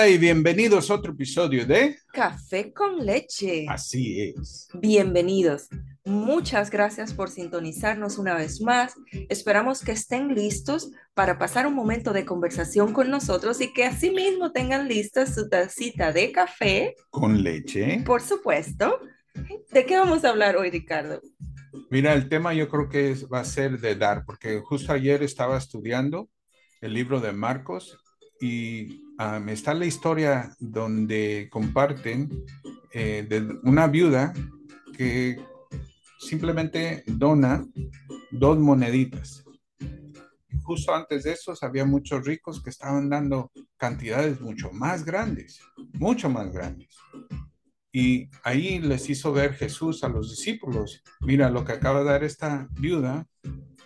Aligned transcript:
Hola, 0.00 0.08
y 0.08 0.16
bienvenidos 0.16 0.90
a 0.90 0.94
otro 0.94 1.12
episodio 1.12 1.66
de 1.66 1.98
Café 2.14 2.72
con 2.72 3.04
leche. 3.04 3.66
Así 3.68 4.22
es. 4.34 4.66
Bienvenidos. 4.72 5.68
Muchas 6.06 6.70
gracias 6.70 7.12
por 7.12 7.28
sintonizarnos 7.28 8.16
una 8.16 8.34
vez 8.34 8.62
más. 8.62 8.94
Esperamos 9.28 9.82
que 9.82 9.92
estén 9.92 10.34
listos 10.34 10.90
para 11.12 11.38
pasar 11.38 11.66
un 11.66 11.74
momento 11.74 12.14
de 12.14 12.24
conversación 12.24 12.94
con 12.94 13.10
nosotros 13.10 13.60
y 13.60 13.74
que 13.74 13.84
asimismo 13.84 14.52
tengan 14.52 14.88
lista 14.88 15.26
su 15.26 15.50
tacita 15.50 16.14
de 16.14 16.32
café. 16.32 16.94
Con 17.10 17.42
leche. 17.42 18.02
Por 18.06 18.22
supuesto. 18.22 19.00
¿De 19.70 19.84
qué 19.84 19.98
vamos 19.98 20.24
a 20.24 20.30
hablar 20.30 20.56
hoy, 20.56 20.70
Ricardo? 20.70 21.20
Mira, 21.90 22.14
el 22.14 22.30
tema 22.30 22.54
yo 22.54 22.70
creo 22.70 22.88
que 22.88 23.10
es- 23.10 23.26
va 23.28 23.40
a 23.40 23.44
ser 23.44 23.78
de 23.78 23.96
dar, 23.96 24.24
porque 24.24 24.60
justo 24.60 24.94
ayer 24.94 25.22
estaba 25.22 25.58
estudiando 25.58 26.30
el 26.80 26.94
libro 26.94 27.20
de 27.20 27.32
Marcos 27.32 27.98
y 28.40 29.02
me 29.42 29.52
está 29.52 29.74
la 29.74 29.84
historia 29.84 30.56
donde 30.58 31.48
comparten 31.50 32.44
eh, 32.92 33.26
de 33.28 33.58
una 33.62 33.86
viuda 33.86 34.32
que 34.96 35.38
simplemente 36.18 37.04
dona 37.06 37.64
dos 38.30 38.58
moneditas. 38.58 39.44
Justo 40.62 40.94
antes 40.94 41.24
de 41.24 41.32
eso 41.32 41.52
había 41.60 41.84
muchos 41.84 42.24
ricos 42.24 42.62
que 42.62 42.70
estaban 42.70 43.10
dando 43.10 43.52
cantidades 43.76 44.40
mucho 44.40 44.70
más 44.72 45.04
grandes, 45.04 45.60
mucho 45.94 46.30
más 46.30 46.52
grandes. 46.52 46.96
Y 47.92 48.30
ahí 48.44 48.78
les 48.78 49.10
hizo 49.10 49.32
ver 49.32 49.54
Jesús 49.54 50.04
a 50.04 50.08
los 50.08 50.30
discípulos, 50.30 51.02
mira, 51.20 51.50
lo 51.50 51.64
que 51.64 51.72
acaba 51.72 52.00
de 52.00 52.06
dar 52.06 52.24
esta 52.24 52.68
viuda 52.72 53.26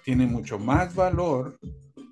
tiene 0.05 0.27
mucho 0.27 0.59
más 0.59 0.95
valor 0.95 1.59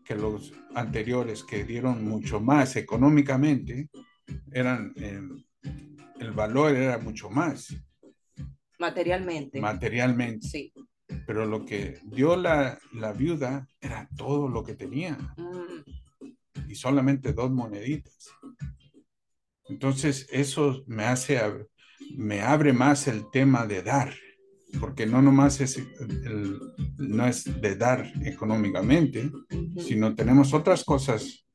que 0.05 0.15
los 0.15 0.53
anteriores 0.75 1.43
que 1.45 1.65
dieron 1.65 2.05
mucho 2.05 2.41
más 2.41 2.77
económicamente, 2.77 3.89
eran, 4.53 4.93
eh, 4.97 5.21
el 6.21 6.31
valor 6.33 6.75
era 6.77 6.99
mucho 6.99 7.31
más 7.31 7.75
Materialmente. 8.79 9.61
materialmente, 9.61 10.47
Sí. 10.49 10.73
pero 11.27 11.47
lo 11.47 11.65
que 11.65 12.01
dio 12.05 12.37
la, 12.37 12.79
la 12.95 13.13
viuda 13.13 13.69
era 13.81 14.09
todo 14.17 14.49
lo 14.49 14.63
que 14.65 14.75
tenía 14.75 15.17
Mm, 15.37 16.71
y 16.71 16.75
solamente 16.75 17.33
dos 17.33 17.51
moneditas. 17.51 18.29
Entonces 19.69 20.27
eso 20.31 20.83
me 20.87 21.05
hace, 21.05 21.41
me 22.17 22.41
abre 22.43 22.73
más 22.73 23.07
el 23.09 23.31
tema 23.31 23.67
de 23.67 23.83
dar, 23.83 24.13
porque 24.81 25.07
no 25.07 25.21
nomás 25.23 25.61
es, 25.61 25.77
el- 25.77 26.61
no 26.99 27.27
es 27.27 27.45
de 27.61 27.77
dar 27.77 28.11
económicamente, 28.25 29.27
ujú. 29.51 29.81
sino 29.81 30.15
tenemos 30.15 30.53
otras 30.55 30.85
cosas 30.85 31.47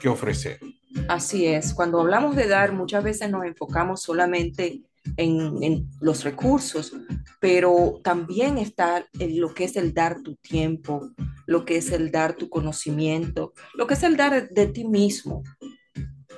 que 0.00 0.08
ofrecer. 0.08 0.60
Así 1.08 1.46
es, 1.46 1.74
cuando 1.74 2.00
hablamos 2.00 2.36
de 2.36 2.48
dar, 2.48 2.72
muchas 2.72 3.04
veces 3.04 3.30
nos 3.30 3.44
enfocamos 3.44 4.02
solamente 4.02 4.82
en, 5.16 5.62
en 5.62 5.88
los 6.00 6.24
recursos, 6.24 6.92
pero 7.40 8.00
también 8.02 8.58
está 8.58 9.06
en 9.18 9.40
lo 9.40 9.54
que 9.54 9.64
es 9.64 9.76
el 9.76 9.92
dar 9.94 10.22
tu 10.22 10.34
tiempo, 10.36 11.10
lo 11.46 11.64
que 11.64 11.76
es 11.76 11.92
el 11.92 12.10
dar 12.10 12.34
tu 12.36 12.48
conocimiento, 12.48 13.52
lo 13.74 13.86
que 13.86 13.94
es 13.94 14.02
el 14.02 14.16
dar 14.16 14.48
de 14.48 14.66
ti 14.68 14.84
mismo 14.84 15.42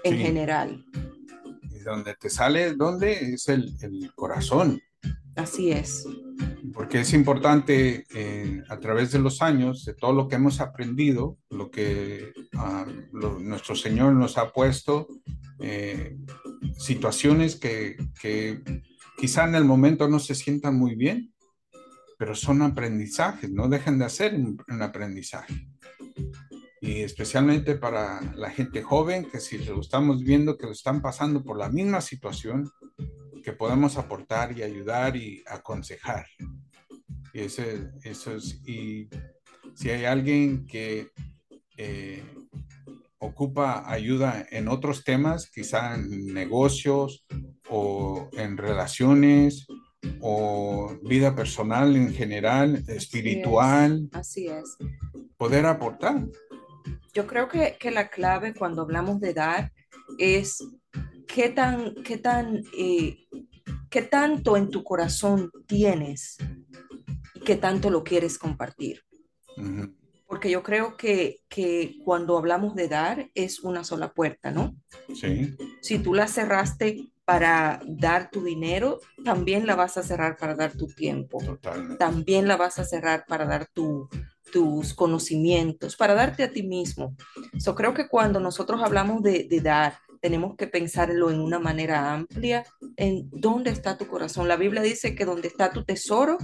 en 0.05 0.17
Sí. 0.17 0.23
general. 0.23 0.85
Y 1.71 1.79
donde 1.81 2.15
te 2.15 2.29
sale, 2.29 2.75
¿dónde? 2.75 3.13
Es 3.35 3.49
el, 3.49 3.75
el 3.81 4.13
corazón. 4.15 4.81
Así 5.35 5.71
es. 5.71 6.05
Porque 6.73 7.01
es 7.01 7.13
importante 7.13 8.07
eh, 8.15 8.63
a 8.69 8.79
través 8.79 9.13
de 9.13 9.19
los 9.19 9.43
años, 9.43 9.85
de 9.85 9.95
todo 9.95 10.13
lo 10.13 10.29
que 10.29 10.37
hemos 10.37 10.61
aprendido, 10.61 11.39
lo 11.51 11.71
que 11.71 12.33
ah, 12.55 12.87
lo- 13.13 13.39
nuestro 13.39 13.75
Señor 13.75 14.15
nos 14.15 14.39
ha 14.39 14.53
puesto, 14.53 15.09
eh, 15.61 16.17
situaciones 16.79 17.57
que, 17.57 17.97
que 18.21 18.63
quizá 19.17 19.45
en 19.49 19.55
el 19.57 19.65
momento 19.65 20.09
no 20.09 20.19
se 20.19 20.35
sientan 20.35 20.77
muy 20.77 20.95
bien, 20.95 21.33
pero 22.19 22.35
son 22.35 22.63
aprendizajes, 22.63 23.51
no 23.51 23.69
dejan 23.69 23.99
de 23.99 24.09
ser 24.11 24.35
un, 24.35 24.57
un 24.69 24.83
aprendizaje. 24.83 25.69
Y 26.81 27.01
especialmente 27.01 27.75
para 27.75 28.21
la 28.37 28.51
gente 28.51 28.83
joven, 28.83 29.29
que 29.31 29.41
si 29.41 29.59
lo 29.59 29.81
estamos 29.81 30.23
viendo 30.23 30.57
que 30.57 30.67
lo 30.67 30.73
están 30.73 31.03
pasando 31.03 31.43
por 31.43 31.59
la 31.59 31.69
misma 31.71 32.01
situación, 32.01 32.71
que 33.49 33.55
podemos 33.55 33.97
aportar 33.97 34.53
y 34.59 34.63
ayudar 34.63 35.17
y 35.17 35.43
aconsejar. 35.47 36.27
Y 37.33 37.41
ese, 37.41 37.89
eso 38.05 38.37
es, 38.37 38.61
y 38.69 39.09
si 39.75 39.89
hay 39.89 40.05
alguien 40.05 40.67
que 40.67 41.09
eh, 41.79 42.23
ocupa 43.17 43.91
ayuda 43.91 44.47
en 44.51 44.69
otros 44.69 45.03
temas, 45.03 45.51
quizá 45.51 45.95
en 45.95 46.27
negocios 46.35 47.25
o 47.71 48.29
en 48.35 48.59
relaciones 48.59 49.67
o 50.21 50.95
vida 51.05 51.35
personal 51.35 51.97
en 51.97 52.13
general, 52.13 52.85
espiritual, 52.87 54.11
Así 54.13 54.47
es. 54.47 54.77
poder 55.39 55.65
aportar. 55.65 56.27
Yo 57.15 57.27
creo 57.27 57.49
que, 57.49 57.79
que 57.81 57.91
la 57.91 58.11
clave 58.11 58.53
cuando 58.53 58.83
hablamos 58.83 59.21
de 59.21 59.33
dar 59.33 59.73
es 60.19 60.63
qué 61.29 61.51
tan, 61.51 61.95
qué 62.03 62.19
tan, 62.19 62.63
eh, 62.77 63.28
qué 63.91 64.03
tanto 64.03 64.57
en 64.57 64.71
tu 64.71 64.85
corazón 64.85 65.51
tienes 65.67 66.37
y 67.35 67.41
qué 67.41 67.57
tanto 67.57 67.91
lo 67.91 68.05
quieres 68.05 68.39
compartir. 68.39 69.03
Porque 70.27 70.51
yo 70.51 70.63
creo 70.63 70.97
que, 70.97 71.41
que 71.49 71.97
cuando 72.05 72.37
hablamos 72.37 72.75
de 72.75 72.89
dar 72.89 73.31
es 73.35 73.61
una 73.61 73.83
sola 73.83 74.13
puerta, 74.13 74.51
¿no? 74.51 74.77
Sí, 75.15 75.57
Si 75.81 75.99
tú 75.99 76.13
la 76.15 76.29
cerraste 76.29 77.09
para 77.25 77.81
dar 77.87 78.31
tu 78.31 78.43
dinero, 78.45 79.01
también 79.25 79.67
la 79.67 79.75
vas 79.75 79.97
a 79.97 80.03
cerrar 80.03 80.37
para 80.37 80.55
dar 80.55 80.73
tu 80.73 80.87
tiempo. 80.87 81.39
totalmente. 81.45 81.97
También 81.97 82.47
la 82.47 82.57
vas 82.57 82.79
a 82.79 82.85
cerrar 82.85 83.25
para 83.27 83.47
dar 83.47 83.67
tu, 83.73 84.09
tus 84.53 84.95
conocimientos, 84.95 85.97
para 85.97 86.15
darte 86.15 86.43
a 86.43 86.51
ti 86.51 86.63
mismo. 86.63 87.17
So, 87.59 87.75
creo 87.75 87.95
que 87.95 88.09
cuando 88.09 88.39
nosotros 88.39 88.83
hablamos 88.83 89.23
de, 89.23 89.47
de 89.49 89.61
dar, 89.61 89.99
tenemos 90.21 90.57
que 90.57 90.67
pensarlo 90.67 91.31
en 91.31 91.41
una 91.41 91.59
manera 91.59 92.13
amplia, 92.13 92.65
en 92.97 93.29
dónde 93.31 93.71
está 93.71 93.97
tu 93.97 94.07
corazón. 94.07 94.49
La 94.49 94.57
Biblia 94.57 94.83
dice 94.83 95.15
que 95.15 95.25
donde 95.25 95.49
está 95.49 95.71
tu 95.71 95.85
tesoro, 95.85 96.39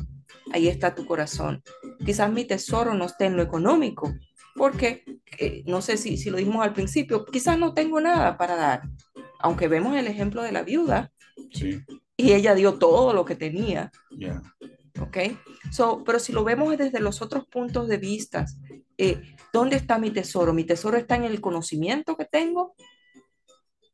ahí 0.53 0.69
está 0.69 0.95
tu 0.95 1.07
corazón. 1.07 1.63
Quizás 2.05 2.31
mi 2.33 2.45
tesoro 2.45 2.95
no 2.95 3.07
esté 3.07 3.27
en 3.27 3.37
lo 3.37 3.43
económico, 3.43 4.15
porque 4.55 5.05
eh, 5.39 5.63
no 5.67 5.83
sé 5.83 5.97
si, 5.97 6.17
si 6.17 6.31
lo 6.31 6.37
dijimos 6.37 6.65
al 6.65 6.73
principio, 6.73 7.25
quizás 7.25 7.59
no 7.59 7.75
tengo 7.75 8.01
nada 8.01 8.37
para 8.37 8.57
dar, 8.57 8.83
aunque 9.41 9.69
vemos 9.69 9.97
el 9.97 10.07
ejemplo 10.07 10.43
de 10.43 10.53
la 10.53 10.63
viuda 10.63 11.11
Sí, 11.53 11.81
y 12.17 12.33
ella 12.33 12.55
dio 12.55 12.79
todo 12.79 13.13
lo 13.13 13.25
que 13.25 13.35
tenía. 13.35 13.91
ya. 14.17 14.41
¿ok? 15.01 15.19
So, 15.73 16.05
pero 16.05 16.19
si 16.19 16.33
lo 16.33 16.45
vemos 16.45 16.77
desde 16.79 17.01
los 17.01 17.21
otros 17.23 17.47
puntos 17.49 17.89
de 17.89 17.97
vista, 17.97 18.47
eh, 18.97 19.21
¿dónde 19.53 19.77
está 19.77 19.99
mi 19.99 20.11
tesoro? 20.11 20.53
Mi 20.53 20.65
tesoro 20.65 20.97
está 20.97 21.17
en 21.17 21.25
el 21.25 21.41
conocimiento 21.41 22.17
que 22.17 22.25
tengo 22.25 22.75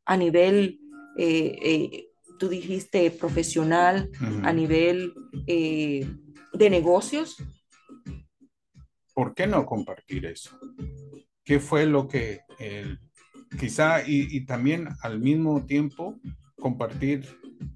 a 0.04 0.16
nivel, 0.16 0.78
eh, 1.16 1.58
eh, 1.62 2.06
tú 2.38 2.48
dijiste, 2.48 3.10
profesional, 3.10 4.10
a 4.42 4.52
nivel 4.52 5.12
eh, 5.46 6.06
de 6.52 6.70
negocios. 6.70 7.36
¿por 9.14 9.34
qué 9.34 9.46
no 9.46 9.66
compartir 9.66 10.24
eso? 10.26 10.58
¿Qué 11.44 11.60
fue 11.60 11.84
lo 11.84 12.08
que 12.08 12.40
quizá 13.58 14.02
y, 14.06 14.28
y 14.30 14.46
también 14.46 14.88
al 15.02 15.20
mismo 15.20 15.66
tiempo 15.66 16.18
compartir 16.58 17.26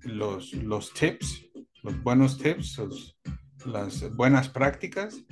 los, 0.02 0.52
los 0.54 0.92
tips, 0.94 1.44
los 1.82 2.02
buenos 2.02 2.38
tips, 2.38 2.78
los- 2.78 3.18
las 3.66 4.14
buenas 4.14 4.48
prácticas, 4.48 5.24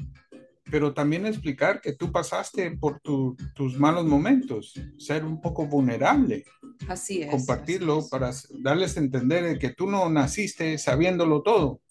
pero 0.73 0.95
también 0.95 1.27
explicar 1.27 1.83
que 1.83 1.93
tú 1.93 2.11
pasaste 2.11 2.71
por 2.79 2.99
tu- 3.01 3.37
tus 3.55 3.79
malos 3.79 4.07
momentos, 4.07 4.73
ser 4.97 5.23
un 5.23 5.39
poco 5.39 5.67
vulnerable, 5.67 6.47
Así 6.89 7.21
es. 7.21 7.31
compartirlo 7.31 7.99
así 7.99 8.05
es. 8.07 8.11
para 8.11 8.33
darles 8.59 8.97
a 8.97 9.01
entender 9.01 9.45
de 9.45 9.59
que 9.59 9.69
tú 9.69 9.87
no 9.87 10.09
naciste 10.09 10.79
sabiéndolo 10.79 11.43
todo, 11.43 11.83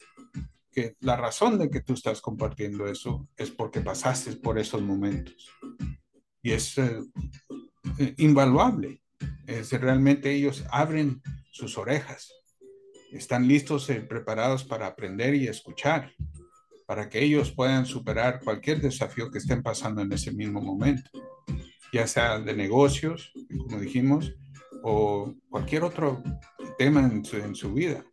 que 0.72 0.95
la 1.01 1.16
razón 1.16 1.60
de 1.60 1.69
que 1.69 1.81
tú 1.81 1.94
estás 1.94 2.22
compartiendo 2.22 2.88
eso 2.88 3.28
es 3.38 3.51
porque 3.51 3.81
pasaste 3.81 4.31
por 4.38 4.57
esos 4.57 4.81
momentos. 4.81 5.48
Y 6.42 6.51
es 6.51 6.75
eh, 6.80 7.01
eh, 8.00 8.16
invaluable. 8.18 9.04
Es 9.45 9.72
realmente 9.74 10.31
ellos 10.31 10.63
abren 10.72 11.22
sus 11.51 11.78
orejas, 11.78 12.33
están 13.12 13.48
listos 13.48 13.88
y 13.92 13.94
preparados 14.00 14.63
para 14.63 14.88
aprender 14.88 15.36
y 15.36 15.48
escuchar, 15.48 16.12
para 16.92 17.08
que 17.08 17.24
ellos 17.24 17.54
puedan 17.54 17.86
superar 17.86 18.42
cualquier 18.44 18.82
desafío 18.82 19.32
que 19.32 19.38
estén 19.38 19.64
pasando 19.64 20.02
en 20.02 20.12
ese 20.12 20.30
mismo 20.30 20.60
momento, 20.60 21.10
ya 21.94 22.06
sea 22.06 22.38
de 22.38 22.54
negocios, 22.54 23.32
como 23.64 23.80
dijimos, 23.80 24.36
o 24.84 25.34
cualquier 25.50 25.86
otro 25.86 26.22
tema 26.78 27.00
en 27.00 27.24
su, 27.24 27.38
en 27.38 27.56
su 27.56 27.74
vida. 27.74 28.04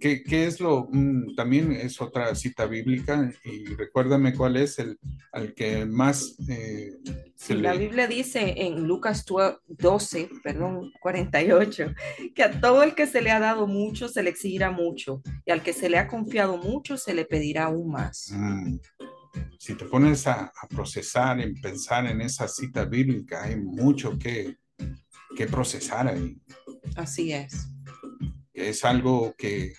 ¿Qué, 0.00 0.22
qué 0.22 0.46
es 0.46 0.60
lo, 0.60 0.88
mm, 0.90 1.34
también 1.36 1.72
es 1.72 2.00
otra 2.00 2.34
cita 2.34 2.66
bíblica 2.66 3.32
y 3.44 3.66
recuérdame 3.74 4.34
cuál 4.34 4.56
es 4.56 4.78
el 4.78 4.98
al 5.32 5.54
que 5.54 5.86
más 5.86 6.36
eh, 6.48 6.92
se 7.36 7.54
sí, 7.54 7.60
la 7.60 7.74
Biblia 7.74 8.06
dice 8.08 8.54
en 8.56 8.86
Lucas 8.86 9.24
12, 9.68 10.30
perdón, 10.42 10.92
48, 11.00 11.94
que 12.34 12.42
a 12.42 12.60
todo 12.60 12.82
el 12.82 12.94
que 12.94 13.06
se 13.06 13.22
le 13.22 13.30
ha 13.30 13.38
dado 13.38 13.66
mucho 13.66 14.08
se 14.08 14.22
le 14.22 14.30
exigirá 14.30 14.70
mucho 14.70 15.22
y 15.44 15.50
al 15.50 15.62
que 15.62 15.72
se 15.72 15.88
le 15.88 15.98
ha 15.98 16.08
confiado 16.08 16.56
mucho 16.56 16.96
se 16.96 17.14
le 17.14 17.24
pedirá 17.24 17.64
aún 17.64 17.90
más. 17.92 18.30
Mm. 18.32 18.78
Si 19.58 19.74
te 19.74 19.84
pones 19.84 20.26
a, 20.26 20.46
a 20.46 20.68
procesar, 20.68 21.40
en 21.40 21.54
pensar 21.60 22.06
en 22.06 22.20
esa 22.20 22.48
cita 22.48 22.84
bíblica, 22.84 23.44
hay 23.44 23.56
mucho 23.56 24.18
que, 24.18 24.56
que 25.36 25.46
procesar 25.46 26.08
ahí. 26.08 26.36
Así 26.96 27.32
es. 27.32 27.68
Es 28.52 28.84
algo 28.84 29.34
que 29.38 29.72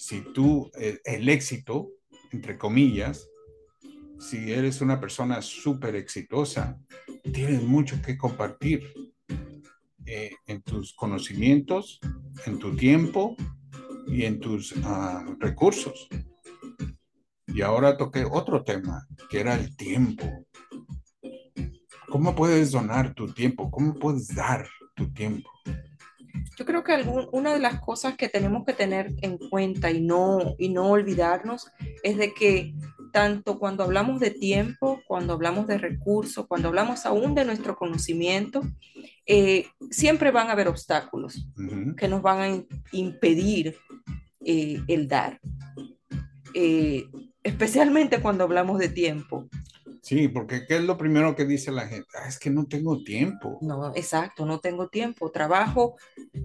si 0.00 0.22
tú, 0.22 0.70
el, 0.76 0.94
eh, 0.94 1.00
el 1.04 1.28
éxito, 1.28 1.90
entre 2.32 2.56
comillas, 2.56 3.28
si 4.18 4.50
eres 4.50 4.80
una 4.80 4.98
persona 4.98 5.42
súper 5.42 5.94
exitosa, 5.94 6.80
tienes 7.34 7.62
mucho 7.62 8.00
que 8.00 8.16
compartir 8.16 8.82
eh, 10.06 10.30
en 10.46 10.62
tus 10.62 10.94
conocimientos, 10.94 12.00
en 12.46 12.58
tu 12.58 12.74
tiempo 12.74 13.36
y 14.06 14.24
en 14.24 14.40
tus 14.40 14.72
uh, 14.72 15.36
recursos. 15.38 16.08
Y 17.46 17.60
ahora 17.60 17.98
toqué 17.98 18.24
otro 18.24 18.64
tema, 18.64 19.06
que 19.28 19.40
era 19.40 19.54
el 19.54 19.76
tiempo. 19.76 20.46
¿Cómo 22.08 22.34
puedes 22.34 22.70
donar 22.70 23.12
tu 23.12 23.30
tiempo? 23.34 23.70
¿Cómo 23.70 23.92
puedes 23.98 24.28
dar 24.28 24.66
tu 24.94 25.12
tiempo? 25.12 25.50
Yo 26.60 26.66
creo 26.66 26.84
que 26.84 26.92
algún, 26.92 27.26
una 27.32 27.54
de 27.54 27.58
las 27.58 27.80
cosas 27.80 28.18
que 28.18 28.28
tenemos 28.28 28.66
que 28.66 28.74
tener 28.74 29.14
en 29.22 29.38
cuenta 29.38 29.90
y 29.90 30.02
no, 30.02 30.56
y 30.58 30.68
no 30.68 30.90
olvidarnos 30.90 31.72
es 32.02 32.18
de 32.18 32.34
que 32.34 32.74
tanto 33.14 33.58
cuando 33.58 33.82
hablamos 33.82 34.20
de 34.20 34.30
tiempo, 34.30 35.00
cuando 35.06 35.32
hablamos 35.32 35.66
de 35.66 35.78
recursos, 35.78 36.46
cuando 36.46 36.68
hablamos 36.68 37.06
aún 37.06 37.34
de 37.34 37.46
nuestro 37.46 37.76
conocimiento, 37.76 38.60
eh, 39.24 39.68
siempre 39.90 40.32
van 40.32 40.48
a 40.48 40.52
haber 40.52 40.68
obstáculos 40.68 41.48
uh 41.56 41.62
-huh. 41.62 41.94
que 41.96 42.08
nos 42.08 42.20
van 42.20 42.40
a 42.40 42.64
impedir 42.92 43.78
eh, 44.44 44.82
el 44.86 45.08
dar. 45.08 45.40
Eh, 46.52 47.06
especialmente 47.42 48.20
cuando 48.20 48.44
hablamos 48.44 48.78
de 48.78 48.90
tiempo. 48.90 49.48
Sí, 50.02 50.28
porque 50.28 50.66
¿qué 50.66 50.76
es 50.76 50.82
lo 50.82 50.96
primero 50.96 51.36
que 51.36 51.44
dice 51.44 51.70
la 51.70 51.86
gente? 51.86 52.08
Ah, 52.14 52.28
es 52.28 52.38
que 52.38 52.50
no 52.50 52.66
tengo 52.66 53.02
tiempo. 53.02 53.58
No, 53.60 53.94
exacto, 53.94 54.46
no 54.46 54.60
tengo 54.60 54.88
tiempo. 54.88 55.30
Trabajo 55.30 55.96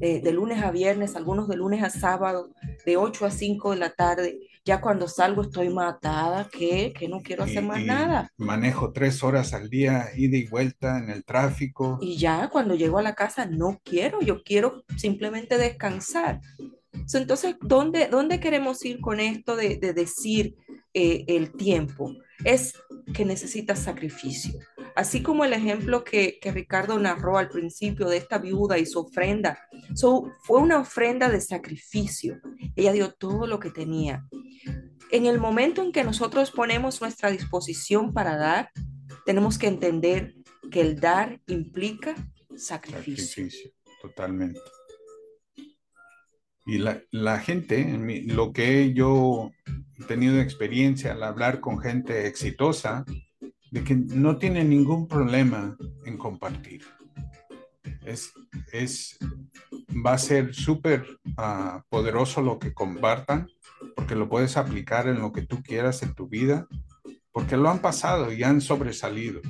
eh, 0.02 0.22
de 0.22 0.32
lunes 0.32 0.62
a 0.62 0.72
viernes, 0.72 1.16
algunos 1.16 1.48
de 1.48 1.56
lunes 1.56 1.84
a 1.84 1.90
sábado, 1.90 2.50
de 2.86 2.98
8 2.98 3.26
a 3.26 3.32
5 3.32 3.72
de 3.72 3.78
la 3.78 3.92
tarde. 3.92 4.40
Ya 4.66 4.82
cuando 4.82 5.08
salgo 5.08 5.44
estoy 5.44 5.70
matada, 5.70 6.50
que, 6.52 6.92
que 6.98 7.08
no 7.08 7.22
quiero 7.22 7.44
hacer 7.44 7.64
y, 7.64 7.68
más 7.68 7.80
y 7.82 7.86
nada. 7.86 8.32
Manejo 8.38 8.92
tres 8.92 9.24
horas 9.24 9.54
al 9.54 9.70
día, 9.70 10.08
ida 10.16 10.38
y 10.38 10.48
vuelta 10.48 10.98
en 10.98 11.10
el 11.10 11.24
tráfico. 11.24 12.00
Y 12.02 12.18
ya 12.18 12.50
cuando 12.50 12.76
llego 12.76 12.98
a 12.98 13.04
la 13.04 13.14
casa 13.14 13.46
no 13.46 13.80
quiero, 13.84 14.22
yo 14.22 14.44
quiero 14.44 14.84
simplemente 14.98 15.58
descansar. 15.58 16.42
Entonces, 17.14 17.56
¿dónde, 17.62 18.08
dónde 18.08 18.40
queremos 18.40 18.84
ir 18.86 19.00
con 19.00 19.20
esto 19.20 19.56
de, 19.56 19.78
de 19.78 19.94
decir 19.94 20.56
eh, 20.94 21.26
el 21.28 21.52
tiempo? 21.52 22.12
Es 22.44 22.74
que 23.14 23.26
necesita 23.26 23.76
sacrificio. 23.76 24.60
Así 24.96 25.22
como 25.22 25.46
el 25.46 25.54
ejemplo 25.54 26.04
que, 26.04 26.40
que, 26.42 26.52
Ricardo 26.52 26.98
narró 27.00 27.38
al 27.38 27.50
principio 27.50 28.08
de 28.08 28.18
esta 28.18 28.38
viuda 28.38 28.78
y 28.78 28.86
su 28.86 29.00
ofrenda, 29.00 29.60
so, 29.94 30.32
fue 30.44 30.60
una 30.60 30.80
ofrenda 30.80 31.30
de 31.30 31.42
sacrificio. 31.42 32.40
Ella 32.76 32.94
dio 32.94 33.14
todo 33.14 33.46
lo 33.48 33.60
que 33.60 33.72
tenía. 33.72 34.26
En 35.12 35.26
el 35.26 35.40
momento 35.40 35.84
en 35.84 35.92
que 35.92 36.04
nosotros 36.04 36.52
ponemos 36.52 37.02
nuestra 37.02 37.30
disposición 37.30 38.14
para 38.14 38.38
dar, 38.38 38.72
tenemos 39.26 39.58
que 39.58 39.68
entender 39.68 40.34
que 40.72 40.82
el 40.82 41.00
dar 41.00 41.42
implica 41.48 42.16
sacrificio. 42.56 43.26
Sacrificio, 43.26 43.72
totalmente. 44.02 44.60
Y 46.66 46.80
la, 46.80 47.02
la 47.12 47.40
gente, 47.40 47.86
lo 48.28 48.52
que 48.52 48.94
yo 48.94 49.52
he 50.00 50.04
tenido 50.06 50.40
experiencia 50.40 51.14
al 51.14 51.24
hablar 51.24 51.60
con 51.60 51.80
gente 51.80 52.28
exitosa, 52.28 53.06
de 53.72 53.84
que 53.84 53.96
no 53.96 54.38
tiene 54.38 54.64
ningún 54.64 55.08
problema 55.08 55.78
en 56.06 56.18
compartir. 56.18 56.84
Es, 58.06 58.32
es, 58.72 59.18
va 60.06 60.14
a 60.14 60.18
ser 60.18 60.54
súper 60.54 61.06
uh, 61.38 61.82
poderoso 61.90 62.42
lo 62.42 62.58
que 62.58 62.74
compartan, 62.74 63.48
porque 63.96 64.16
lo 64.16 64.30
puedes 64.30 64.58
aplicar 64.58 65.08
en 65.08 65.20
lo 65.20 65.32
que 65.32 65.42
tú 65.42 65.62
quieras 65.62 66.04
en 66.04 66.14
tu 66.14 66.28
vida, 66.28 66.68
porque 67.32 67.58
lo 67.58 67.70
han 67.70 67.80
pasado 67.80 68.32
y 68.32 68.44
han 68.44 68.62
sobresalido 68.62 69.42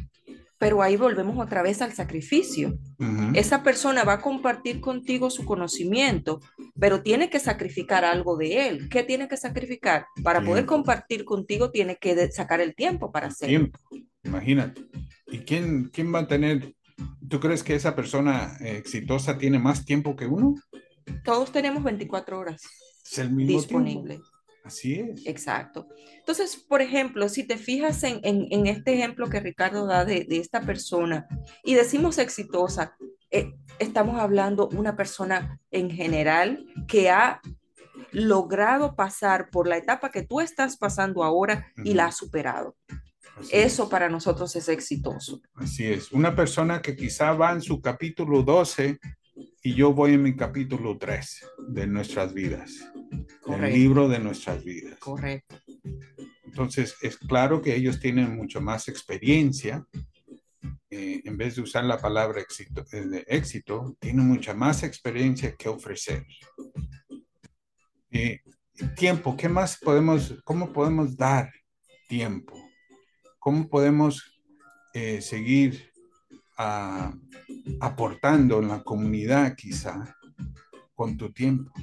pero 0.57 0.81
ahí 0.81 0.95
volvemos 0.95 1.37
otra 1.37 1.61
vez 1.61 1.81
al 1.81 1.93
sacrificio. 1.93 2.79
Uh 2.97 3.03
-huh. 3.03 3.37
Esa 3.37 3.61
persona 3.61 4.03
va 4.03 4.13
a 4.13 4.21
compartir 4.21 4.79
contigo 4.79 5.29
su 5.29 5.45
conocimiento, 5.45 6.39
pero 6.79 7.01
tiene 7.01 7.29
que 7.29 7.39
sacrificar 7.39 8.05
algo 8.05 8.37
de 8.37 8.67
él. 8.67 8.89
¿Qué 8.89 9.03
tiene 9.03 9.27
que 9.27 9.37
sacrificar? 9.37 10.05
Para 10.23 10.39
tiempo. 10.39 10.51
poder 10.51 10.65
compartir 10.65 11.25
contigo 11.25 11.71
tiene 11.71 11.97
que 11.97 12.31
sacar 12.31 12.61
el 12.61 12.75
tiempo 12.75 13.11
para 13.11 13.27
hacerlo. 13.27 13.49
Tiempo, 13.49 13.79
imagínate. 14.23 14.81
¿Y 15.27 15.39
quién, 15.39 15.89
quién 15.89 16.13
va 16.13 16.19
a 16.19 16.27
tener? 16.27 16.73
¿Tú 17.29 17.39
crees 17.39 17.63
que 17.63 17.75
esa 17.75 17.95
persona 17.95 18.57
exitosa 18.61 19.37
tiene 19.37 19.59
más 19.59 19.85
tiempo 19.85 20.15
que 20.15 20.25
uno? 20.25 20.55
Todos 21.23 21.51
tenemos 21.51 21.83
24 21.83 22.39
horas 22.39 22.61
es 23.11 23.19
el 23.19 23.31
mismo 23.31 23.59
disponible. 23.59 24.15
Tiempo. 24.15 24.29
Así 24.63 24.93
es. 24.95 25.27
Exacto. 25.27 25.87
Entonces, 26.17 26.55
por 26.55 26.81
ejemplo, 26.81 27.29
si 27.29 27.43
te 27.43 27.57
fijas 27.57 28.03
en, 28.03 28.19
en, 28.23 28.47
en 28.49 28.65
este 28.65 28.95
ejemplo 28.95 29.29
que 29.29 29.39
Ricardo 29.39 29.85
da 29.85 30.05
de, 30.05 30.25
de, 30.27 30.37
esta 30.37 30.61
persona 30.61 31.27
y 31.63 31.75
decimos 31.75 32.17
exitosa, 32.17 32.97
eh, 33.35 33.53
estamos 33.79 34.19
hablando 34.19 34.69
una 34.69 34.95
persona 34.95 35.59
en 35.71 35.89
general 35.89 36.65
que 36.87 37.09
ha 37.09 37.41
logrado 38.11 38.95
pasar 38.95 39.49
por 39.49 39.67
la 39.67 39.77
etapa 39.77 40.09
que 40.09 40.23
tú 40.23 40.39
estás 40.39 40.77
pasando 40.77 41.23
ahora 41.23 41.67
uh 41.77 41.81
-huh. 41.81 41.89
y 41.89 41.93
la 41.93 42.05
ha 42.05 42.11
superado. 42.11 42.75
Así 43.37 43.49
Eso 43.51 43.83
es. 43.83 43.89
para 43.89 44.07
nosotros 44.09 44.55
es 44.55 44.69
exitoso. 44.69 45.41
Así 45.55 45.85
es. 45.85 46.11
Una 46.13 46.33
persona 46.33 46.81
que 46.81 46.95
quizá 46.95 47.33
va 47.33 47.51
en 47.51 47.61
su 47.61 47.81
capítulo 47.81 48.43
12 48.43 48.97
y 49.61 49.73
yo 49.73 49.91
voy 49.93 50.13
en 50.13 50.23
mi 50.23 50.35
capítulo 50.35 50.97
3 50.97 51.45
de 51.67 51.87
nuestras 51.87 52.33
vidas. 52.33 52.71
Correcto. 53.41 53.65
El 53.65 53.73
libro 53.73 54.07
de 54.07 54.19
nuestras 54.19 54.63
vidas. 54.63 54.97
Correcto. 54.99 55.57
Entonces, 56.45 56.95
es 57.01 57.17
claro 57.17 57.61
que 57.61 57.75
ellos 57.75 57.99
tienen 57.99 58.33
mucho 58.33 58.61
más 58.61 58.87
experiencia. 58.87 59.85
En 61.35 61.39
vez 61.39 61.57
de 61.57 61.63
usar 61.63 61.83
la 61.83 61.97
palabra 61.97 62.39
éxito, 62.39 62.85
eh, 62.93 63.95
tienen 63.99 64.25
mucha 64.25 64.53
más 64.53 64.83
experiencia 64.83 65.53
que 65.53 65.67
ofrecer. 65.67 66.25
Eh, 68.09 68.39
tiempo, 68.95 69.35
¿qué 69.35 69.49
más 69.49 69.77
podemos, 69.77 70.33
cómo 70.45 70.71
podemos 70.71 71.17
dar 71.17 71.51
tiempo? 72.07 72.57
¿Cómo 73.37 73.67
podemos 73.67 74.41
eh, 74.93 75.21
seguir 75.21 75.91
a, 76.57 77.13
aportando 77.81 78.59
en 78.59 78.69
la 78.69 78.81
comunidad 78.81 79.57
quizá 79.57 80.15
con 80.93 81.17
tu 81.17 81.33
tiempo. 81.33 81.73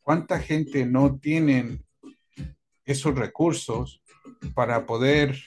¿Cuánta 0.00 0.40
gente 0.40 0.86
no 0.86 1.18
tienen 1.18 1.84
esos 2.86 3.14
recursos 3.14 4.02
para 4.54 4.86
poder 4.86 5.38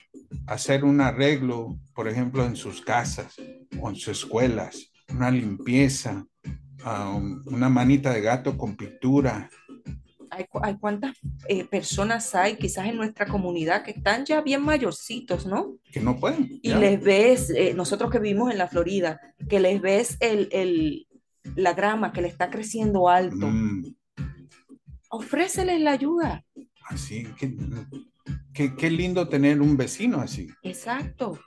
hacer 0.47 0.83
un 0.83 1.01
arreglo, 1.01 1.77
por 1.93 2.07
ejemplo, 2.07 2.45
en 2.45 2.55
sus 2.55 2.81
casas 2.81 3.35
o 3.79 3.89
en 3.89 3.95
sus 3.95 4.23
escuelas, 4.23 4.91
una 5.09 5.31
limpieza, 5.31 6.25
um, 6.85 7.41
una 7.45 7.69
manita 7.69 8.13
de 8.13 8.21
gato 8.21 8.57
con 8.57 8.75
pintura, 8.75 9.49
hay, 10.31 10.45
hay 10.61 10.77
cuántas 10.77 11.17
eh, 11.47 11.65
personas 11.65 12.33
hay 12.35 12.55
quizás 12.55 12.87
en 12.87 12.97
nuestra 12.97 13.25
comunidad 13.25 13.83
que 13.83 13.91
están 13.91 14.25
ya 14.25 14.41
bien 14.41 14.61
mayorcitos, 14.61 15.45
¿no? 15.45 15.77
Que 15.91 15.99
no 15.99 16.19
pueden. 16.19 16.59
Y 16.61 16.69
ya. 16.69 16.79
les 16.79 17.01
ves, 17.01 17.49
eh, 17.49 17.73
nosotros 17.73 18.11
que 18.11 18.19
vivimos 18.19 18.51
en 18.51 18.57
la 18.57 18.67
Florida, 18.67 19.19
que 19.49 19.59
les 19.59 19.81
ves 19.81 20.17
el, 20.19 20.49
el, 20.51 21.07
la 21.55 21.73
grama 21.73 22.11
que 22.11 22.21
le 22.21 22.27
está 22.27 22.49
creciendo 22.49 23.09
alto. 23.09 23.47
Mm. 23.47 23.95
Ofréceles 25.09 25.81
la 25.81 25.91
ayuda. 25.91 26.45
Así, 26.87 27.27
qué, 27.37 27.55
qué, 28.53 28.75
qué 28.75 28.89
lindo 28.89 29.27
tener 29.27 29.61
un 29.61 29.77
vecino 29.77 30.19
así. 30.19 30.49
Exacto 30.63 31.39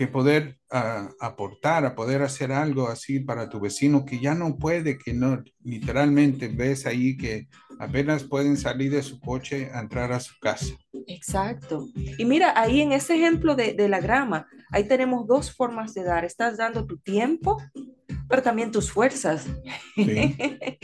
que 0.00 0.06
poder 0.06 0.56
uh, 0.72 1.12
aportar, 1.20 1.84
a 1.84 1.94
poder 1.94 2.22
hacer 2.22 2.52
algo 2.52 2.88
así 2.88 3.20
para 3.20 3.50
tu 3.50 3.60
vecino 3.60 4.06
que 4.06 4.18
ya 4.18 4.34
no 4.34 4.56
puede, 4.56 4.96
que 4.96 5.12
no, 5.12 5.44
literalmente 5.62 6.48
ves 6.48 6.86
ahí 6.86 7.18
que 7.18 7.48
apenas 7.78 8.24
pueden 8.24 8.56
salir 8.56 8.92
de 8.92 9.02
su 9.02 9.20
coche 9.20 9.70
a 9.74 9.80
entrar 9.80 10.10
a 10.10 10.20
su 10.20 10.38
casa. 10.40 10.74
Exacto. 11.06 11.86
Y 11.94 12.24
mira, 12.24 12.58
ahí 12.58 12.80
en 12.80 12.92
ese 12.92 13.16
ejemplo 13.16 13.54
de, 13.54 13.74
de 13.74 13.90
la 13.90 14.00
grama, 14.00 14.46
ahí 14.70 14.88
tenemos 14.88 15.26
dos 15.26 15.54
formas 15.54 15.92
de 15.92 16.02
dar. 16.02 16.24
Estás 16.24 16.56
dando 16.56 16.86
tu 16.86 16.96
tiempo 16.96 17.58
pero 18.30 18.42
también 18.42 18.70
tus 18.70 18.90
fuerzas. 18.90 19.46
Sí, 19.96 20.36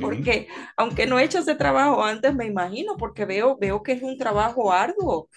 porque 0.00 0.46
aunque 0.76 1.06
no 1.06 1.18
he 1.18 1.24
hecho 1.24 1.40
ese 1.40 1.56
trabajo 1.56 2.02
antes, 2.02 2.32
me 2.34 2.46
imagino, 2.46 2.96
porque 2.96 3.24
veo, 3.24 3.58
veo 3.58 3.82
que 3.82 3.92
es 3.92 4.02
un 4.02 4.16
trabajo 4.16 4.72
arduo. 4.72 5.28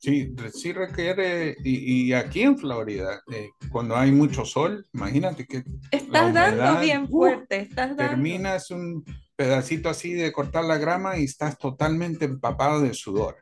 Sí, 0.00 0.34
sí 0.52 0.72
requiere, 0.72 1.56
y, 1.64 2.12
aquí 2.12 2.42
en 2.42 2.56
Florida, 2.56 3.20
eh, 3.32 3.48
cuando 3.70 3.96
hay 3.96 4.12
mucho 4.12 4.44
sol, 4.44 4.86
imagínate 4.92 5.44
que... 5.44 5.64
Estás 5.90 6.32
dando 6.32 6.80
bien 6.80 7.04
uh, 7.04 7.08
fuerte, 7.08 7.60
estás 7.60 7.96
dando. 7.96 8.14
Terminas 8.14 8.70
un 8.70 9.04
pedacito 9.34 9.88
así 9.88 10.12
de 10.12 10.32
cortar 10.32 10.64
la 10.64 10.78
grama 10.78 11.18
y 11.18 11.24
estás 11.24 11.58
totalmente 11.58 12.26
empapado 12.26 12.80
de 12.80 12.94
sudor. 12.94 13.36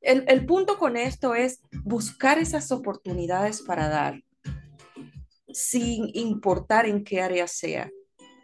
El, 0.00 0.24
el 0.28 0.46
punto 0.46 0.78
con 0.78 0.96
esto 0.96 1.34
es 1.34 1.62
buscar 1.82 2.38
esas 2.38 2.70
oportunidades 2.70 3.62
para 3.62 3.88
dar, 3.88 4.22
sin 5.54 6.10
importar 6.14 6.86
en 6.86 7.04
qué 7.04 7.20
área 7.20 7.46
sea, 7.46 7.90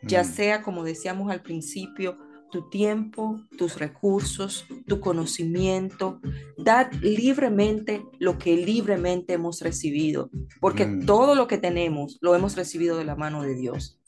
ya 0.03 0.23
mm. 0.23 0.27
sea, 0.27 0.63
como 0.63 0.85
decíamos 0.85 1.31
al 1.31 1.43
principio, 1.43 2.19
tu 2.51 2.69
tiempo, 2.71 3.41
tus 3.57 3.79
recursos, 3.79 4.67
tu 4.87 5.01
conocimiento. 5.01 6.21
Dad 6.57 6.93
libremente 7.03 8.03
lo 8.19 8.39
que 8.39 8.57
libremente 8.57 9.35
hemos 9.35 9.61
recibido, 9.61 10.31
porque 10.61 10.87
mm. 10.87 11.07
todo 11.07 11.35
lo 11.35 11.47
que 11.47 11.59
tenemos 11.59 12.19
lo 12.21 12.35
hemos 12.35 12.57
recibido 12.57 12.97
de 12.97 13.05
la 13.05 13.17
mano 13.17 13.43
de 13.43 13.55
Dios. 13.55 14.01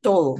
Todo. 0.00 0.36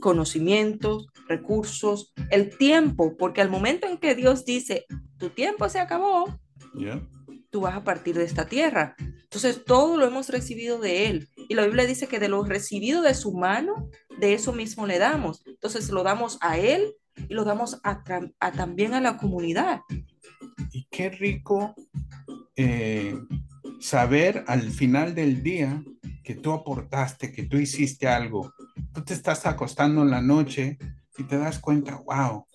Conocimientos, 0.00 1.06
recursos, 1.28 2.12
el 2.30 2.56
tiempo, 2.56 3.16
porque 3.16 3.40
al 3.40 3.50
momento 3.50 3.86
en 3.86 3.98
que 3.98 4.14
Dios 4.14 4.44
dice, 4.44 4.86
tu 5.18 5.30
tiempo 5.30 5.68
se 5.68 5.78
acabó, 5.78 6.26
tú 7.50 7.60
vas 7.60 7.76
a 7.76 7.84
partir 7.84 8.16
de 8.16 8.24
esta 8.24 8.46
tierra. 8.46 8.96
Entonces, 8.98 9.64
todo 9.64 9.96
lo 9.96 10.06
hemos 10.06 10.28
recibido 10.28 10.78
de 10.78 11.06
Él. 11.06 11.28
Y 11.52 11.54
la 11.54 11.66
Biblia 11.66 11.84
dice 11.84 12.06
que 12.06 12.18
de 12.18 12.30
lo 12.30 12.44
recibido 12.44 13.02
de 13.02 13.12
su 13.12 13.34
mano, 13.34 13.90
de 14.18 14.32
eso 14.32 14.54
mismo 14.54 14.86
le 14.86 14.98
damos. 14.98 15.42
Entonces, 15.44 15.90
lo 15.90 16.02
damos 16.02 16.38
a 16.40 16.56
Él 16.56 16.94
y 17.28 17.34
lo 17.34 17.44
damos 17.44 17.78
a, 17.84 18.02
también 18.56 18.94
a 18.94 19.02
la 19.02 19.18
comunidad. 19.18 19.82
Y 20.70 20.88
qué 20.90 21.10
rico 21.10 21.74
eh, 22.56 23.18
saber 23.80 24.44
al 24.46 24.70
final 24.70 25.14
del 25.14 25.42
día 25.42 25.84
que 26.24 26.36
tú 26.36 26.52
aportaste, 26.52 27.30
que 27.32 27.42
tú 27.42 27.58
hiciste 27.58 28.08
algo. 28.08 28.54
Tú 28.94 29.04
te 29.04 29.12
estás 29.12 29.44
acostando 29.44 30.00
en 30.00 30.10
la 30.10 30.22
noche 30.22 30.78
y 31.18 31.24
te 31.24 31.36
das 31.36 31.58
cuenta, 31.58 32.00
wow, 32.06 32.46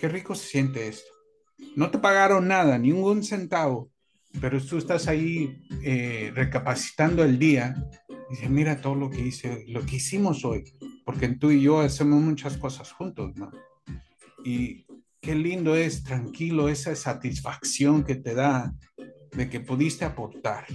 qué 0.00 0.08
rico 0.08 0.34
se 0.34 0.46
siente 0.46 0.88
esto. 0.88 1.12
No 1.76 1.90
te 1.90 1.98
pagaron 1.98 2.48
nada, 2.48 2.78
ni 2.78 2.90
un 2.90 3.22
centavo, 3.22 3.90
pero 4.40 4.60
tú 4.64 4.78
estás 4.78 5.08
ahí 5.08 5.62
eh, 5.82 6.32
recapacitando 6.34 7.22
el 7.22 7.38
día 7.38 7.74
y 8.28 8.34
dices, 8.34 8.50
mira 8.50 8.80
todo 8.80 8.94
lo 8.94 9.10
que 9.10 9.20
hice, 9.20 9.64
lo 9.68 9.84
que 9.84 9.96
hicimos 9.96 10.44
hoy, 10.44 10.64
porque 11.04 11.28
tú 11.28 11.50
y 11.50 11.62
yo 11.62 11.80
hacemos 11.80 12.20
muchas 12.20 12.56
cosas 12.56 12.92
juntos, 12.92 13.34
¿no? 13.36 13.50
Y 14.44 14.86
qué 15.20 15.34
lindo 15.34 15.74
es, 15.74 16.04
tranquilo, 16.04 16.68
esa 16.68 16.94
satisfacción 16.94 18.04
que 18.04 18.16
te 18.16 18.34
da 18.34 18.74
de 19.32 19.48
que 19.48 19.60
pudiste 19.60 20.04
aportar. 20.04 20.66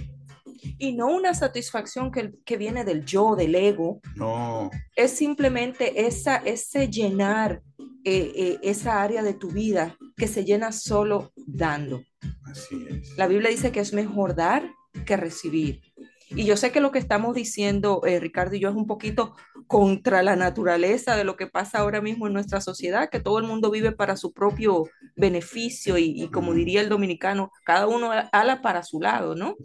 Y 0.78 0.92
no 0.92 1.08
una 1.08 1.32
satisfacción 1.34 2.10
que, 2.10 2.32
que 2.44 2.56
viene 2.56 2.84
del 2.84 3.04
yo, 3.04 3.34
del 3.34 3.54
ego. 3.54 4.00
No. 4.16 4.70
Es 4.94 5.12
simplemente 5.12 6.06
esa, 6.06 6.36
ese 6.36 6.88
llenar 6.88 7.62
eh, 8.04 8.32
eh, 8.34 8.58
esa 8.62 9.02
área 9.02 9.22
de 9.22 9.34
tu 9.34 9.50
vida 9.50 9.96
que 10.16 10.26
se 10.26 10.44
llena 10.44 10.72
solo 10.72 11.32
dando. 11.36 12.02
Así 12.44 12.86
es. 12.88 13.16
La 13.16 13.26
Biblia 13.26 13.50
dice 13.50 13.72
que 13.72 13.80
es 13.80 13.92
mejor 13.92 14.34
dar 14.34 14.70
que 15.04 15.16
recibir. 15.16 15.82
Y 16.30 16.44
yo 16.44 16.56
sé 16.56 16.70
que 16.70 16.80
lo 16.80 16.92
que 16.92 16.98
estamos 16.98 17.34
diciendo, 17.34 18.02
eh, 18.06 18.20
Ricardo 18.20 18.54
y 18.54 18.60
yo, 18.60 18.68
es 18.68 18.76
un 18.76 18.86
poquito 18.86 19.34
contra 19.66 20.22
la 20.22 20.36
naturaleza 20.36 21.16
de 21.16 21.24
lo 21.24 21.36
que 21.36 21.46
pasa 21.46 21.78
ahora 21.78 22.00
mismo 22.00 22.26
en 22.26 22.32
nuestra 22.32 22.60
sociedad, 22.60 23.10
que 23.10 23.20
todo 23.20 23.38
el 23.38 23.46
mundo 23.46 23.70
vive 23.70 23.92
para 23.92 24.16
su 24.16 24.32
propio 24.32 24.84
beneficio 25.16 25.98
y, 25.98 26.28
como 26.28 26.54
diría 26.54 26.80
el 26.80 26.88
dominicano, 26.88 27.50
cada 27.64 27.86
uno 27.86 28.10
ala 28.32 28.62
para 28.62 28.82
su 28.82 29.00
lado, 29.00 29.34
¿no? 29.34 29.56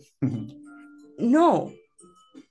No, 1.18 1.72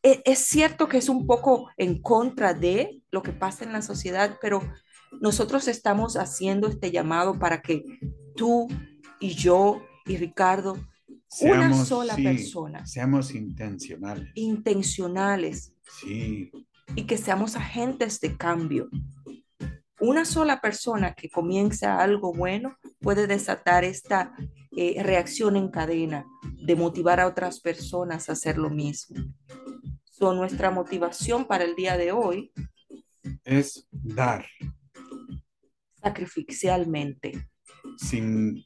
e, 0.03 0.23
es 0.25 0.39
cierto 0.41 0.89
que 0.89 0.99
es 0.99 1.09
un 1.09 1.27
poco 1.27 1.71
en 1.77 2.01
contra 2.01 2.55
de 2.55 3.03
lo 3.11 3.23
que 3.23 3.33
pasa 3.33 3.65
en 3.65 3.73
la 3.73 3.83
sociedad, 3.83 4.39
pero 4.41 4.61
nosotros 5.21 5.67
estamos 5.67 6.17
haciendo 6.17 6.69
este 6.69 6.91
llamado 6.91 7.39
para 7.39 7.63
que 7.63 7.83
tú 8.37 8.69
y 9.19 9.31
yo 9.35 9.83
y 10.07 10.19
Ricardo, 10.19 10.77
una 11.41 11.85
sola 11.85 12.17
persona. 12.17 12.87
Seamos 12.87 13.35
intencionales. 13.35 14.31
Intencionales. 14.35 15.73
Sí. 16.01 16.51
Y 16.95 17.05
que 17.05 17.17
seamos 17.17 17.57
agentes 17.57 18.21
de 18.21 18.37
cambio. 18.37 18.89
Una 20.01 20.25
sola 20.25 20.61
persona 20.61 21.15
que 21.15 21.31
comienza 21.31 21.99
algo 21.99 22.33
bueno 22.33 22.77
puede 23.01 23.27
desatar 23.27 23.85
esta 23.85 24.35
eh, 24.77 25.03
reacción 25.03 25.57
en 25.57 25.69
cadena 25.69 26.27
de 26.65 26.75
motivar 26.75 27.21
a 27.21 27.27
otras 27.27 27.61
personas 27.61 28.29
a 28.29 28.33
hacer 28.33 28.59
lo 28.59 28.71
mismo. 28.71 29.17
So, 30.05 30.35
nuestra 30.35 30.71
motivación 30.71 31.47
para 31.47 31.65
el 31.65 31.75
día 31.75 31.97
de 31.97 32.13
hoy 32.13 32.53
es 33.45 33.89
dar, 33.91 34.47
sacrificialmente. 36.03 37.49
Sin, 37.97 38.65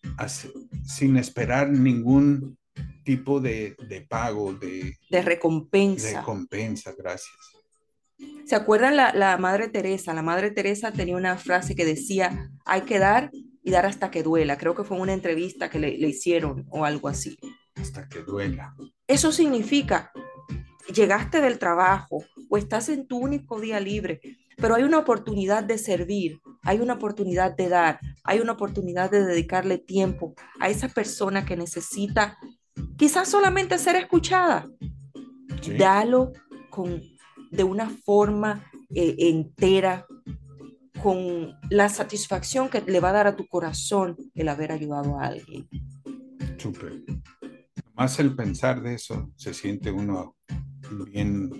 sin 0.88 1.18
esperar 1.18 1.68
ningún 1.68 2.57
tipo 3.04 3.40
de, 3.40 3.76
de 3.88 4.00
pago, 4.00 4.54
de, 4.54 4.97
de 5.11 5.23
recompensa. 5.23 6.21
recompensa, 6.21 6.95
gracias. 6.97 7.37
¿Se 8.47 8.57
acuerdan 8.57 8.97
la, 8.97 9.12
la, 9.12 9.37
Madre 9.37 9.68
Teresa? 9.68 10.14
La 10.14 10.23
Madre 10.23 10.50
Teresa 10.50 10.90
tenía 10.90 11.16
una 11.16 11.37
frase 11.37 11.76
que 11.76 11.85
decía, 11.85 12.50
hay 12.64 12.83
que 12.83 12.99
dar 12.99 13.30
y 13.62 13.71
dar 13.71 13.85
hasta 13.85 14.11
que 14.11 14.23
duela. 14.23 14.57
Creo 14.57 14.75
que 14.75 14.83
fue 14.83 14.99
una 14.99 15.12
entrevista 15.12 15.68
que 15.68 15.78
le, 15.78 15.99
le 15.99 16.09
hicieron 16.09 16.66
o 16.71 16.85
algo 16.85 17.09
así. 17.09 17.38
Hasta 17.76 18.09
que 18.09 18.23
duela. 18.23 18.75
Eso 19.07 19.30
significa, 19.30 20.11
llegaste 20.92 21.42
del 21.42 21.59
trabajo 21.59 22.25
o 22.49 22.57
estás 22.57 22.88
en 22.88 23.07
tu 23.07 23.18
único 23.18 23.61
día 23.61 23.78
libre, 23.78 24.21
pero 24.57 24.75
hay 24.75 24.85
una 24.85 24.99
oportunidad 24.99 25.62
de 25.62 25.78
servir, 25.78 26.40
hay 26.62 26.80
una 26.80 26.95
oportunidad 26.95 27.54
de 27.54 27.68
dar, 27.68 28.00
hay 28.28 28.40
una 28.40 28.52
oportunidad 28.52 29.11
de 29.11 29.25
dedicarle 29.25 29.78
tiempo 29.78 30.35
a 30.61 30.68
esa 30.68 30.88
persona 30.88 31.47
que 31.47 31.56
necesita 31.56 32.37
quizás 32.99 33.26
solamente 33.30 33.78
ser 33.78 33.97
escuchada. 33.97 34.68
Dalo 35.78 36.32
con, 36.68 37.02
de 37.50 37.64
una 37.64 37.88
forma 37.88 38.70
eh, 38.94 39.14
entera, 39.18 40.06
con 41.02 41.56
la 41.70 41.88
satisfacción 41.88 42.68
que 42.68 42.82
le 42.82 43.00
va 43.00 43.08
a 43.08 43.14
dar 43.14 43.26
a 43.28 43.37
tu 43.37 43.47
corazón 43.49 44.14
el 44.35 44.49
haber 44.50 44.73
ayudado 44.73 45.18
a 45.18 45.25
alguien. 45.25 45.66
Súper. 46.58 47.02
Más 47.94 48.20
el 48.20 48.37
pensar 48.37 48.82
de 48.82 48.92
eso, 48.92 49.32
se 49.37 49.54
siente 49.54 49.90
uno 49.90 50.37
bien 51.06 51.50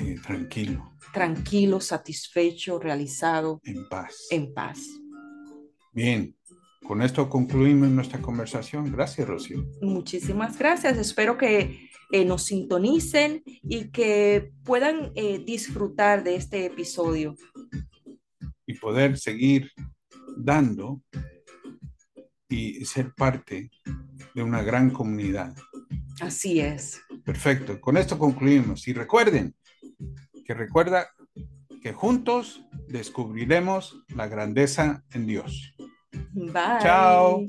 eh, 0.00 0.14
tranquilo. 0.24 0.92
Tranquilo, 1.12 1.80
satisfecho, 1.80 2.78
realizado. 2.78 3.60
En 3.64 3.88
paz. 3.88 4.28
En 4.30 4.54
paz. 4.54 5.00
Bien, 5.94 6.34
con 6.84 7.02
esto 7.02 7.30
concluimos 7.30 7.88
nuestra 7.88 8.20
conversación. 8.20 8.90
Gracias, 8.90 9.28
Rocío. 9.28 9.64
Muchísimas 9.80 10.58
gracias. 10.58 10.98
Espero 10.98 11.38
que 11.38 11.88
eh, 12.10 12.24
nos 12.24 12.44
sintonicen 12.44 13.42
y 13.62 13.90
que 13.90 14.52
puedan 14.64 15.12
eh, 15.14 15.38
disfrutar 15.38 16.24
de 16.24 16.34
este 16.36 16.66
episodio. 16.66 17.36
Y 18.66 18.74
poder 18.74 19.18
seguir 19.18 19.70
dando 20.36 21.00
y 22.48 22.84
ser 22.84 23.14
parte 23.14 23.70
de 24.34 24.42
una 24.42 24.62
gran 24.62 24.90
comunidad. 24.90 25.54
Así 26.20 26.60
es. 26.60 27.00
Perfecto. 27.24 27.80
Con 27.80 27.96
esto 27.96 28.18
concluimos. 28.18 28.88
Y 28.88 28.92
recuerden, 28.92 29.54
que 30.44 30.54
recuerda 30.54 31.08
que 31.82 31.92
juntos 31.92 32.64
descubriremos 32.88 34.02
la 34.08 34.26
grandeza 34.26 35.04
en 35.12 35.26
Dios. 35.26 35.73
Bye. 36.34 36.80
Ciao. 36.82 37.46